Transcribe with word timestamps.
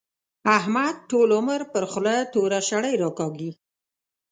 احمد 0.57 0.95
ټول 1.09 1.29
عمر 1.37 1.61
پر 1.73 1.83
خوله 1.91 2.15
توره 2.33 2.59
شړۍ 2.69 2.95
راکاږي. 3.03 3.51